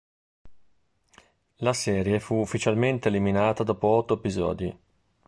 [1.57, 4.75] La serie fu ufficialmente eliminata dopo otto episodi.